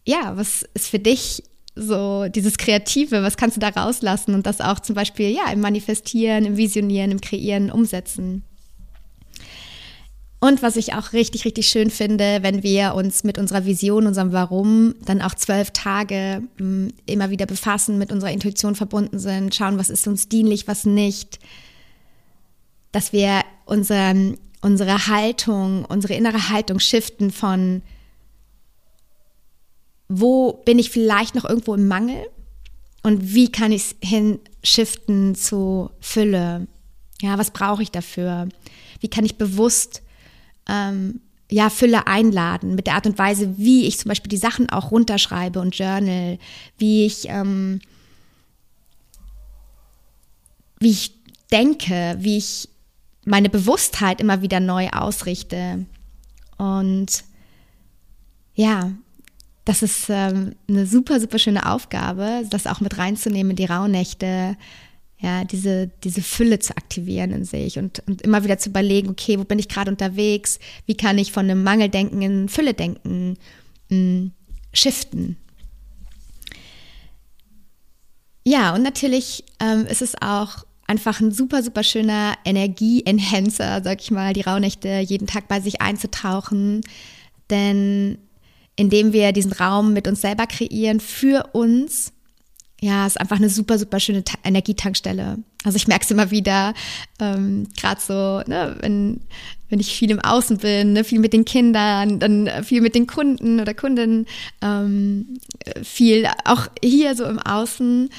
[0.05, 1.43] ja, was ist für dich
[1.75, 5.61] so dieses Kreative, was kannst du da rauslassen und das auch zum Beispiel, ja, im
[5.61, 8.43] Manifestieren, im Visionieren, im Kreieren umsetzen.
[10.43, 14.33] Und was ich auch richtig, richtig schön finde, wenn wir uns mit unserer Vision, unserem
[14.33, 19.55] Warum dann auch zwölf Tage mh, hm, immer wieder befassen, mit unserer Intuition verbunden sind,
[19.55, 21.39] schauen, was ist uns dienlich, was nicht,
[22.91, 27.81] dass wir unsere, unsere Haltung, unsere innere Haltung shiften von,
[30.09, 32.21] wo bin ich vielleicht noch irgendwo im Mangel
[33.01, 36.67] und wie kann ich es hinshiften zu Fülle?
[37.21, 38.49] Ja, was brauche ich dafür?
[38.99, 40.02] Wie kann ich bewusst
[40.67, 41.21] ähm,
[41.51, 44.91] ja, Fülle einladen, mit der Art und Weise, wie ich zum Beispiel die Sachen auch
[44.91, 46.39] runterschreibe und journal,
[46.77, 47.79] wie ich, ähm,
[50.79, 51.13] wie ich
[51.51, 52.69] denke, wie ich
[53.25, 55.85] meine Bewusstheit immer wieder neu ausrichte.
[56.57, 57.23] Und
[58.55, 58.91] ja,
[59.65, 64.57] das ist ähm, eine super, super schöne Aufgabe, das auch mit reinzunehmen in die Rauhnächte,
[65.23, 69.39] ja, diese, diese Fülle zu aktivieren in sich und, und immer wieder zu überlegen, okay,
[69.39, 70.59] wo bin ich gerade unterwegs?
[70.85, 73.37] Wie kann ich von einem Mangeldenken in Fülle-Denken
[73.89, 74.31] mh, hm,
[74.73, 75.37] shiften?
[78.45, 84.11] Ja, und natürlich ähm, ist es auch einfach ein super, super schöner Energie-Enhancer, sag ich
[84.11, 86.81] mal, die Rauhnächte jeden Tag bei sich einzutauchen.
[87.49, 88.17] Denn
[88.75, 92.12] indem wir diesen Raum mit uns selber kreieren, für uns,
[92.83, 95.37] ja, ist einfach eine super, super schöne Ta Energietankstelle.
[95.63, 96.73] Also ich merke es immer wieder,
[97.17, 99.21] ähm, gerade so, ne, wenn,
[99.69, 103.07] wenn ich viel im Außen bin, ne, viel mit den Kindern, dann viel mit den
[103.07, 104.25] Kunden oder Kundinnen,
[104.61, 105.39] ähm,
[105.81, 108.09] viel auch hier so im Außen.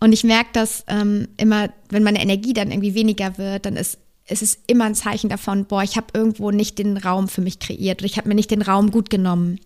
[0.00, 3.98] Und ich merke dass ähm, immer, wenn meine Energie dann irgendwie weniger wird, dann ist
[4.26, 7.58] es ist immer ein Zeichen davon, boah, ich habe irgendwo nicht den Raum für mich
[7.58, 9.60] kreiert oder ich habe mir nicht den Raum gut genommen.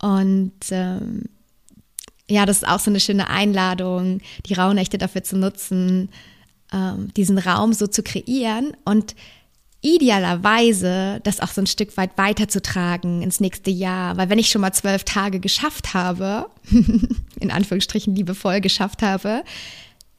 [0.00, 1.24] Und ähm,
[2.28, 6.10] ja, das ist auch so eine schöne Einladung, die Rauhnächte dafür zu nutzen,
[6.72, 9.14] ähm, diesen Raum so zu kreieren und
[9.80, 14.16] idealerweise das auch so ein Stück weit weiterzutragen ins nächste Jahr.
[14.16, 16.46] Weil wenn ich schon mal zwölf Tage geschafft habe,
[17.40, 19.44] in Anführungsstrichen liebevoll geschafft habe,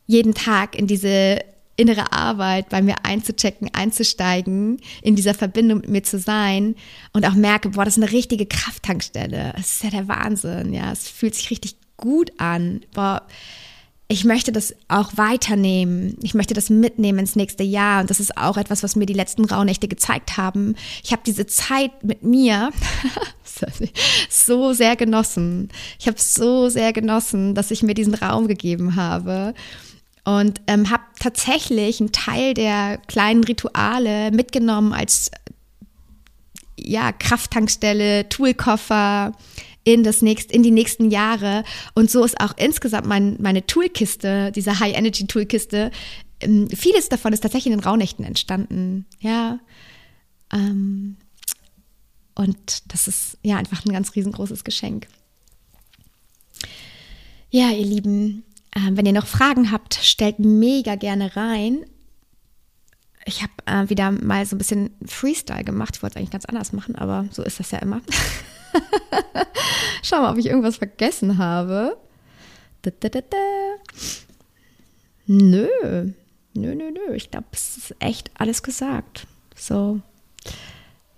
[0.07, 1.39] jeden Tag in diese
[1.75, 6.75] innere Arbeit bei mir einzuchecken, einzusteigen, in dieser Verbindung mit mir zu sein
[7.13, 9.53] und auch merke, boah, das ist eine richtige Krafttankstelle.
[9.55, 10.91] Das ist ja der Wahnsinn, ja.
[10.91, 12.81] Es fühlt sich richtig gut an.
[12.93, 13.23] Boah,
[14.11, 16.17] ich möchte das auch weiternehmen.
[16.23, 18.01] Ich möchte das mitnehmen ins nächste Jahr.
[18.01, 20.75] Und das ist auch etwas, was mir die letzten Rauhnächte gezeigt haben.
[21.03, 22.71] Ich habe diese Zeit mit mir
[24.29, 25.69] so sehr genossen.
[25.99, 29.53] Ich habe so sehr genossen, dass ich mir diesen Raum gegeben habe.
[30.25, 35.29] Und ähm, habe tatsächlich einen Teil der kleinen Rituale mitgenommen als
[36.79, 39.33] ja, Krafttankstelle, Toolkoffer,
[39.93, 41.63] in, das nächst, in die nächsten Jahre.
[41.95, 45.91] Und so ist auch insgesamt mein, meine Toolkiste, diese High-Energy-Toolkiste,
[46.41, 49.05] ähm, vieles davon ist tatsächlich in den Rauhnächten entstanden.
[49.19, 49.59] Ja.
[50.53, 51.17] Ähm,
[52.35, 55.07] und das ist ja einfach ein ganz riesengroßes Geschenk.
[57.49, 61.85] Ja, ihr Lieben, äh, wenn ihr noch Fragen habt, stellt mega gerne rein.
[63.25, 65.97] Ich habe äh, wieder mal so ein bisschen Freestyle gemacht.
[65.97, 68.01] Ich wollte es eigentlich ganz anders machen, aber so ist das ja immer.
[70.03, 71.97] Schau mal, ob ich irgendwas vergessen habe.
[72.81, 73.37] Da, da, da,
[75.27, 75.67] nö,
[76.53, 77.15] nö, nö, nö.
[77.15, 79.27] Ich glaube, es ist echt alles gesagt.
[79.55, 79.99] So,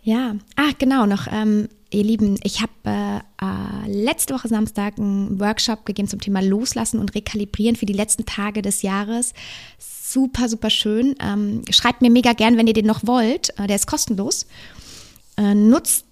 [0.03, 0.35] ja.
[0.55, 5.85] Ah, genau, noch, ähm, ihr Lieben, ich habe äh, äh, letzte Woche Samstag einen Workshop
[5.85, 9.33] gegeben zum Thema Loslassen und Rekalibrieren für die letzten Tage des Jahres.
[9.77, 11.15] Super, super schön.
[11.21, 13.57] Ähm, schreibt mir mega gern, wenn ihr den noch wollt.
[13.59, 14.47] Äh, der ist kostenlos.
[15.37, 16.05] Äh, nutzt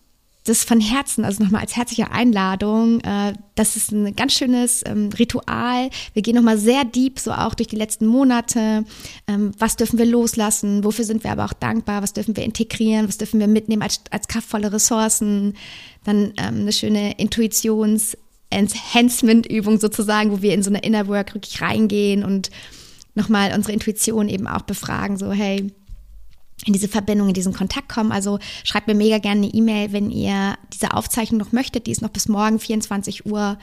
[0.46, 3.02] das von Herzen, also nochmal als herzliche Einladung.
[3.02, 5.90] Äh, das ist ein ganz schönes ähm, Ritual.
[6.14, 8.86] Wir gehen nochmal sehr deep, so auch durch die letzten Monate.
[9.28, 10.84] Ähm, was dürfen wir loslassen?
[10.84, 12.02] Wofür sind wir aber auch dankbar?
[12.02, 13.08] Was dürfen wir integrieren?
[13.08, 15.56] Was dürfen wir mitnehmen als, als kraftvolle Ressourcen?
[16.04, 18.16] Dann ähm, eine schöne Intuitions-
[18.52, 22.50] Enhancement-Übung sozusagen, wo wir in so eine Inner Work wirklich reingehen und
[23.14, 25.72] nochmal unsere Intuition eben auch befragen, so hey,
[26.66, 28.12] in diese Verbindung, in diesen Kontakt kommen.
[28.12, 31.88] Also schreibt mir mega gerne eine E-Mail, wenn ihr diese Aufzeichnung noch möchtet.
[31.88, 33.58] Die ist noch bis morgen 24 Uhr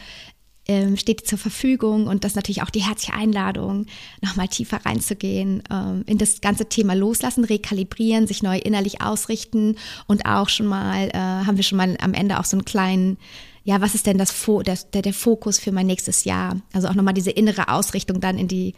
[0.68, 3.87] ähm, steht zur Verfügung und das natürlich auch die herzliche Einladung,
[4.20, 10.26] nochmal tiefer reinzugehen ähm, in das ganze Thema Loslassen, Rekalibrieren, sich neu innerlich ausrichten und
[10.26, 13.16] auch schon mal, äh, haben wir schon mal am Ende auch so einen kleinen
[13.62, 14.32] ja, was ist denn das
[14.64, 16.61] der, der, der Fokus für mein nächstes Jahr?
[16.72, 18.74] Also auch nochmal diese innere Ausrichtung dann in die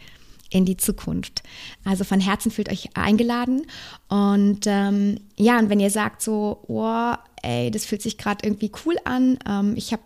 [0.49, 1.43] in die Zukunft.
[1.85, 3.65] Also von Herzen fühlt euch eingeladen.
[4.07, 8.71] Und ähm, ja, und wenn ihr sagt so, oh, ey, das fühlt sich gerade irgendwie
[8.85, 10.03] cool an, ähm, ich habe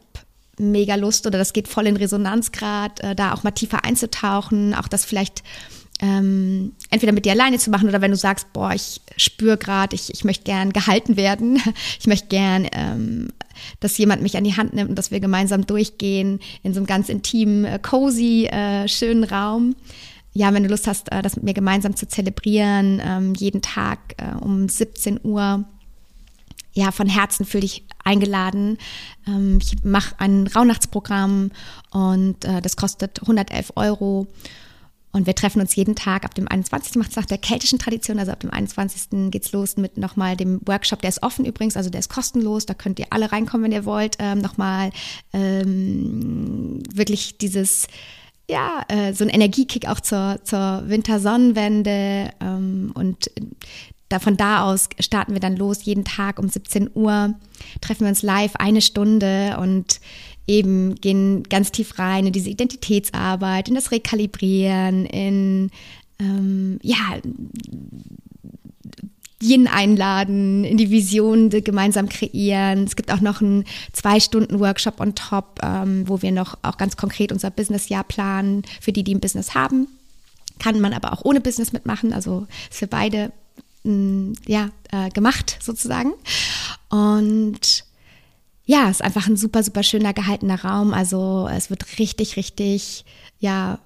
[0.59, 4.75] mega Lust oder das geht voll in Resonanz gerade, äh, da auch mal tiefer einzutauchen,
[4.75, 5.43] auch das vielleicht
[6.01, 9.95] ähm, entweder mit dir alleine zu machen oder wenn du sagst, boah, ich spüre gerade,
[9.95, 11.61] ich, ich möchte gern gehalten werden,
[11.99, 13.29] ich möchte gern, ähm,
[13.79, 16.87] dass jemand mich an die Hand nimmt und dass wir gemeinsam durchgehen in so einem
[16.87, 19.75] ganz intimen, äh, cozy, äh, schönen Raum
[20.33, 23.99] ja, wenn du Lust hast, äh, das mit mir gemeinsam zu zelebrieren, ähm, jeden Tag
[24.17, 25.63] äh, um 17 Uhr,
[26.73, 28.77] ja, von Herzen fühle dich eingeladen.
[29.27, 31.51] Ähm, ich mache ein Rauhnachtsprogramm
[31.91, 34.27] und äh, das kostet 111 Euro.
[35.15, 36.95] Und wir treffen uns jeden Tag ab dem 21.
[36.95, 39.29] macht es nach der keltischen Tradition, also ab dem 21.
[39.29, 42.73] geht's los mit nochmal dem Workshop, der ist offen übrigens, also der ist kostenlos, da
[42.73, 44.15] könnt ihr alle reinkommen, wenn ihr wollt.
[44.17, 44.89] Ähm, nochmal
[45.31, 47.87] ähm, wirklich dieses
[48.49, 52.31] ja, äh, so ein Energiekick auch zur, zur Wintersonnenwende.
[52.41, 53.29] Ähm, und
[54.09, 57.33] da, von da aus starten wir dann los, jeden Tag um 17 Uhr,
[57.81, 59.99] treffen wir uns live eine Stunde und
[60.45, 65.71] eben gehen ganz tief rein in diese Identitätsarbeit, in das Rekalibrieren, in
[66.19, 67.19] ähm, ja,
[69.43, 72.85] Yin einladen, in die Vision gemeinsam kreieren.
[72.85, 77.31] Es gibt auch noch einen Zwei-Stunden-Workshop on top, ähm, wo wir noch auch ganz konkret
[77.31, 79.87] unser Businessjahr planen für die, die ein Business haben.
[80.59, 82.13] Kann man aber auch ohne Business mitmachen.
[82.13, 83.31] Also ist für beide
[83.83, 86.13] mh, mm, ja, äh, gemacht sozusagen.
[86.89, 87.85] Und
[88.65, 90.93] ja, ist einfach ein super, super schöner gehaltener Raum.
[90.93, 93.03] Also es wird richtig, richtig,
[93.39, 93.79] ja,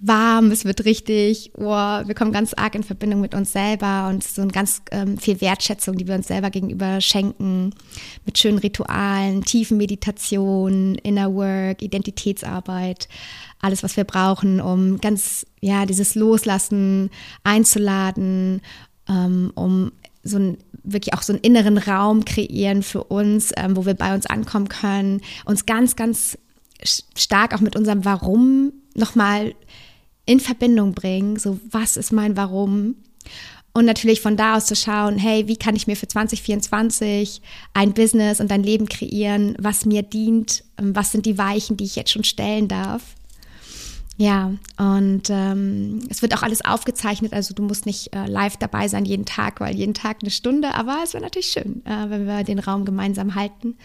[0.00, 4.24] warm, es wird richtig, oh, wir kommen ganz arg in Verbindung mit uns selber und
[4.24, 7.74] so ein ganz ähm, viel Wertschätzung, die wir uns selber gegenüber schenken,
[8.24, 13.08] mit schönen Ritualen, tiefen Meditationen, Inner Work, Identitätsarbeit,
[13.60, 17.10] alles, was wir brauchen, um ganz, ja, dieses Loslassen
[17.44, 18.62] einzuladen,
[19.08, 19.92] ähm, um
[20.22, 24.14] so ein wirklich auch so einen inneren Raum kreieren für uns, ähm, wo wir bei
[24.14, 26.38] uns ankommen können, uns ganz, ganz
[26.84, 29.54] stark auch mit unserem Warum nochmal
[30.26, 32.96] in Verbindung bringen, so was ist mein Warum?
[33.72, 37.40] Und natürlich von da aus zu schauen, hey, wie kann ich mir für 2024
[37.74, 40.64] ein Business und ein Leben kreieren, was mir dient?
[40.78, 43.02] Ähm, was sind die Weichen, die ich jetzt schon stellen darf?
[44.20, 48.88] Ja, und ähm, es wird auch alles aufgezeichnet, also du musst nicht äh, live dabei
[48.88, 52.26] sein jeden Tag, weil jeden Tag eine Stunde, aber es wäre natürlich schön, äh, wenn
[52.26, 53.76] wir den Raum gemeinsam halten.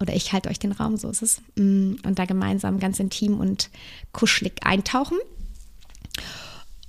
[0.00, 1.42] Oder ich halte euch den Raum, so ist es.
[1.56, 3.68] Mm, und da gemeinsam ganz intim und
[4.12, 5.18] kuschelig eintauchen.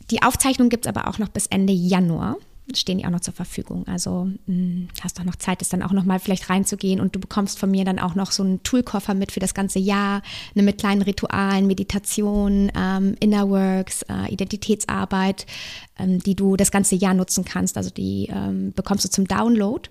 [0.10, 2.38] Die Aufzeichnung gibt es aber auch noch bis Ende Januar.
[2.76, 3.88] Stehen die auch noch zur Verfügung.
[3.88, 7.16] Also mh, hm, hast auch noch Zeit, das dann auch noch mal vielleicht reinzugehen und
[7.16, 10.22] du bekommst von mir dann auch noch so einen Toolkoffer mit für das ganze Jahr,
[10.54, 15.46] ne, mit kleinen Ritualen, Meditation, ähm, Inner Works, äh, Identitätsarbeit,
[15.98, 17.78] ähm, die du das ganze Jahr nutzen kannst.
[17.78, 19.90] Also die ähm, bekommst du zum Download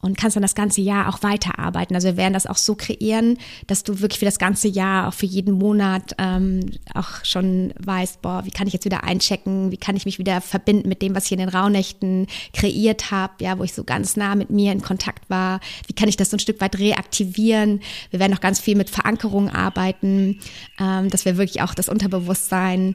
[0.00, 1.96] und kannst dann das ganze Jahr auch weiterarbeiten.
[1.96, 5.14] Also wir werden das auch so kreieren, dass du wirklich für das ganze Jahr, auch
[5.14, 6.60] für jeden Monat ähm,
[6.94, 10.40] auch schon weißt, boah, wie kann ich jetzt wieder einchecken, wie kann ich mich wieder
[10.40, 14.16] verbinden mit dem, was ich in den Rauhnächten kreiert habe, ja, wo ich so ganz
[14.16, 17.80] nah mit mir in Kontakt war, wie kann ich das so ein Stück weit reaktivieren.
[18.10, 20.40] Wir werden auch ganz viel mit Verankerung arbeiten,
[20.78, 22.94] ähm, dass wir wirklich auch das Unterbewusstsein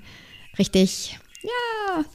[0.58, 2.06] richtig, ja,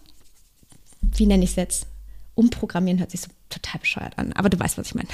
[1.02, 1.86] wie nenne ich es jetzt?
[2.34, 3.28] Umprogrammieren hört sich so
[3.60, 5.08] total bescheuert an, aber du weißt, was ich meine.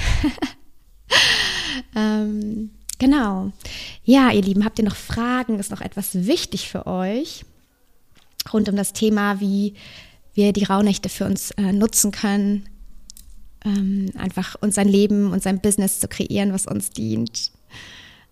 [1.96, 3.52] ähm, genau.
[4.04, 5.58] Ja, ihr Lieben, habt ihr noch Fragen?
[5.58, 7.44] Ist noch etwas wichtig für euch
[8.52, 9.74] rund um das Thema, wie
[10.34, 12.68] wir die Rauhnächte für uns äh, nutzen können,
[13.64, 17.52] ähm, einfach unser Leben und sein Business zu kreieren, was uns dient.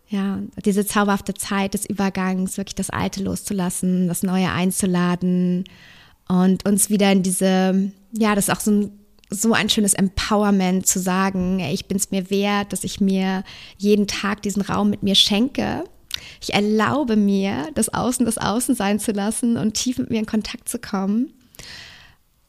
[0.09, 5.64] Ja, diese zauberhafte Zeit des Übergangs, wirklich das Alte loszulassen, das Neue einzuladen
[6.29, 8.90] und uns wieder in diese, ja, das ist auch so ein,
[9.33, 13.45] so ein schönes Empowerment zu sagen, ich bin es mir wert, dass ich mir
[13.79, 15.85] jeden Tag diesen Raum mit mir schenke.
[16.40, 20.27] Ich erlaube mir, das Außen das Außen sein zu lassen und tief mit mir in
[20.27, 21.33] Kontakt zu kommen.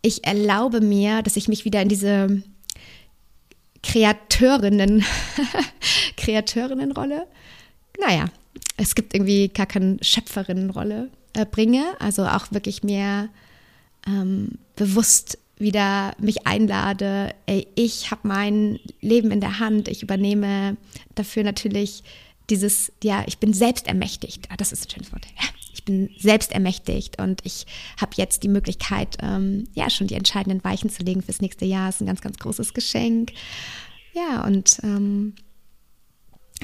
[0.01, 2.43] Ich erlaube mir, dass ich mich wieder in diese
[3.81, 5.03] Kreateurinnen,
[6.17, 7.27] Kreateurinnenrolle,
[7.99, 8.25] naja,
[8.77, 13.29] es gibt irgendwie gar keine Schöpferinnenrolle äh, bringe, also auch wirklich mehr
[14.07, 20.77] ähm, bewusst wieder mich einlade, ey, ich habe mein Leben in der Hand, ich übernehme
[21.15, 22.03] dafür natürlich
[22.51, 24.47] dieses, ja, ich bin selbst ermächtigt.
[24.51, 25.25] Ah, das ist ein schönes Wort.
[25.41, 27.65] Ja, ich bin selbst ermächtigt und ich
[27.99, 31.87] habe jetzt die Möglichkeit, ähm, ja, schon die entscheidenden Weichen zu legen fürs nächste Jahr.
[31.87, 33.31] Das ist ein ganz, ganz großes Geschenk.
[34.13, 35.33] Ja, und ähm,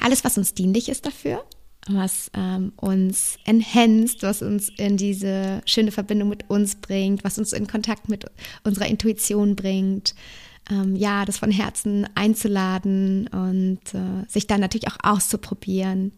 [0.00, 1.44] alles, was uns dienlich ist dafür,
[1.88, 7.52] was ähm, uns enhanced, was uns in diese schöne Verbindung mit uns bringt, was uns
[7.52, 8.26] in Kontakt mit
[8.64, 10.14] unserer Intuition bringt.
[10.70, 16.12] Ähm, ja, das von Herzen einzuladen und äh, sich dann natürlich auch auszuprobieren.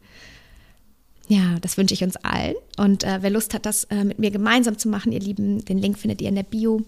[1.28, 2.56] Ja, das wünsche ich uns allen.
[2.76, 5.78] Und äh, wer Lust hat, das äh, mit mir gemeinsam zu machen, ihr Lieben, den
[5.78, 6.82] Link findet ihr in der Bio.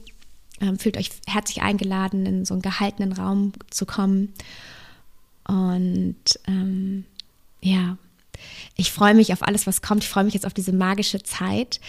[0.61, 4.33] Ähm, fühlt euch herzlich eingeladen, in so einen gehaltenen Raum zu kommen.
[5.47, 7.05] Und ähm,
[7.63, 7.97] ja,
[8.77, 10.05] ich freue mich auf alles, was kommt.
[10.05, 11.81] Ich freue mich jetzt auf diese magische Zeit.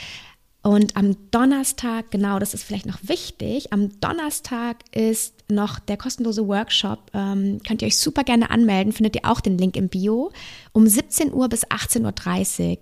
[0.62, 6.48] Und am Donnerstag, genau, das ist vielleicht noch wichtig, am Donnerstag ist noch der kostenlose
[6.48, 7.12] Workshop.
[7.14, 10.32] Ähm, könnt ihr euch super gerne anmelden, findet ihr auch den Link im Bio,
[10.72, 12.78] um 17 Uhr bis 18.30 Uhr.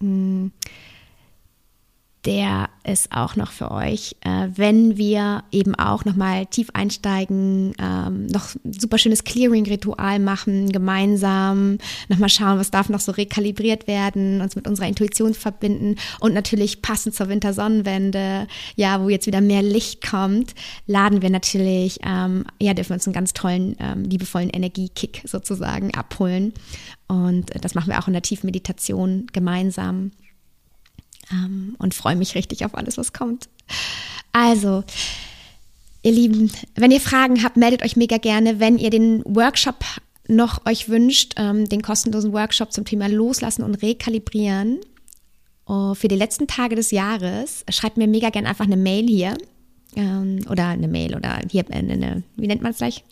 [0.00, 0.52] Hm
[2.26, 8.26] der ist auch noch für euch, äh, wenn wir eben auch nochmal tief einsteigen, ähm,
[8.26, 14.56] noch super schönes Clearing-Ritual machen, gemeinsam, nochmal schauen, was darf noch so rekalibriert werden, uns
[14.56, 20.04] mit unserer Intuition verbinden und natürlich passend zur Wintersonnenwende, ja, wo jetzt wieder mehr Licht
[20.04, 20.54] kommt,
[20.86, 25.94] laden wir natürlich, ähm, ja, dürfen wir uns einen ganz tollen, ähm, liebevollen Energiekick sozusagen
[25.94, 26.52] abholen.
[27.08, 30.10] Und das machen wir auch in der Tiefmeditation gemeinsam
[31.30, 33.48] ähm, und freue mich richtig auf alles, was kommt.
[34.32, 34.84] Also,
[36.02, 38.60] ihr Lieben, wenn ihr Fragen habt, meldet euch mega gerne.
[38.60, 39.84] Wenn ihr den Workshop
[40.28, 44.80] noch euch wünscht, ähm, den kostenlosen Workshop zum Thema Loslassen und Rekalibrieren
[45.66, 49.36] oh, für die letzten Tage des Jahres, schreibt mir mega gerne einfach eine Mail hier
[49.94, 53.04] ähm, oder eine Mail oder hier eine, eine wie nennt man es gleich?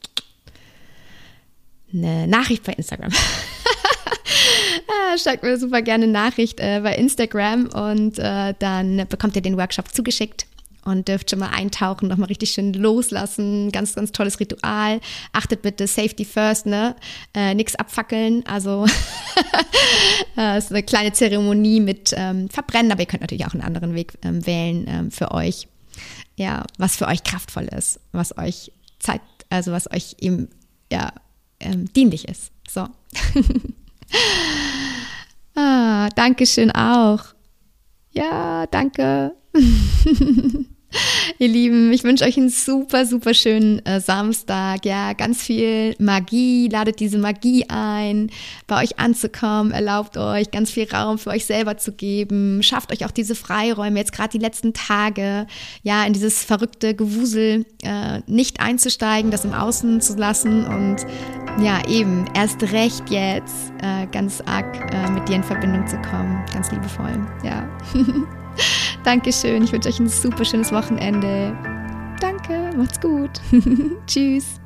[1.92, 3.12] Eine Nachricht bei Instagram.
[4.88, 9.56] ah, schreibt mir super gerne Nachricht äh, bei Instagram und äh, dann bekommt ihr den
[9.56, 10.46] Workshop zugeschickt
[10.84, 13.72] und dürft schon mal eintauchen, nochmal richtig schön loslassen.
[13.72, 15.00] Ganz, ganz tolles Ritual.
[15.32, 16.94] Achtet bitte, Safety first, ne?
[17.32, 18.44] Äh, nix abfackeln.
[18.46, 18.86] Also
[20.36, 23.94] äh, ist eine kleine Zeremonie mit ähm, Verbrennen, aber ihr könnt natürlich auch einen anderen
[23.94, 25.68] Weg ähm, wählen ähm, für euch.
[26.36, 30.48] Ja, was für euch kraftvoll ist, was euch zeigt, also was euch eben
[30.90, 31.12] ja
[31.60, 32.50] ähm, dienlich ist.
[32.68, 32.88] So.
[35.54, 37.34] ah, Dankeschön auch.
[38.10, 39.34] Ja, danke.
[41.38, 44.84] Ihr Lieben, ich wünsche euch einen super, super schönen äh, Samstag.
[44.84, 46.68] Ja, ganz viel Magie.
[46.68, 48.30] Ladet diese Magie ein,
[48.66, 49.72] bei euch anzukommen.
[49.72, 52.62] Erlaubt euch ganz viel Raum für euch selber zu geben.
[52.62, 55.46] Schafft euch auch diese Freiräume jetzt gerade die letzten Tage.
[55.82, 61.06] Ja, in dieses verrückte Gewusel äh, nicht einzusteigen, das im Außen zu lassen und
[61.62, 66.44] ja, eben erst recht jetzt äh, ganz arg äh, mit dir in Verbindung zu kommen.
[66.52, 67.26] Ganz liebevoll.
[67.42, 67.68] Ja.
[69.04, 69.62] Dankeschön.
[69.62, 71.56] Ich wünsche euch ein super schönes Wochenende.
[72.20, 72.70] danke.
[72.76, 73.40] Macht's gut.
[74.06, 74.60] Tschüss.